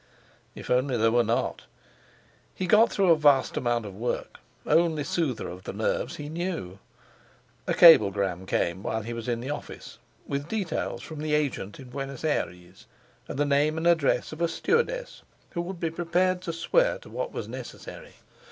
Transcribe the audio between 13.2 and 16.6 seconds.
and the name and address of a stewardess who would be prepared to